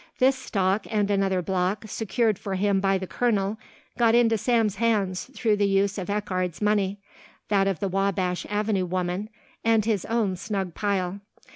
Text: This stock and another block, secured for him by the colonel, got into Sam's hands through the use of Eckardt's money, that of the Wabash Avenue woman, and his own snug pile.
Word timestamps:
This 0.17 0.35
stock 0.35 0.87
and 0.89 1.11
another 1.11 1.43
block, 1.43 1.85
secured 1.87 2.39
for 2.39 2.55
him 2.55 2.79
by 2.79 2.97
the 2.97 3.05
colonel, 3.05 3.59
got 3.99 4.15
into 4.15 4.35
Sam's 4.35 4.77
hands 4.77 5.29
through 5.35 5.57
the 5.57 5.67
use 5.67 5.99
of 5.99 6.09
Eckardt's 6.09 6.59
money, 6.59 6.97
that 7.49 7.67
of 7.67 7.79
the 7.79 7.87
Wabash 7.87 8.47
Avenue 8.49 8.87
woman, 8.87 9.29
and 9.63 9.85
his 9.85 10.05
own 10.05 10.37
snug 10.37 10.73
pile. 10.73 11.19